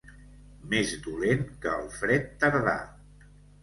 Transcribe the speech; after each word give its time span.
Més 0.71 0.95
dolent 1.05 1.45
que 1.67 1.77
el 1.83 1.87
fred 2.01 2.29
tardà. 2.43 2.79